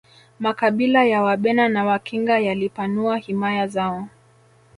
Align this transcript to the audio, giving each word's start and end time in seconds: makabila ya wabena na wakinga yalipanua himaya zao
makabila 0.39 1.03
ya 1.05 1.21
wabena 1.23 1.69
na 1.69 1.85
wakinga 1.85 2.39
yalipanua 2.39 3.17
himaya 3.17 3.67
zao 3.67 4.07